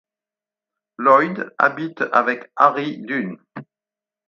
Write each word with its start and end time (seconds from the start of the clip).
Lloyd 0.97 1.51
habite 1.59 2.03
avec 2.11 2.51
Harry 2.55 2.97
Dunne. 3.01 3.37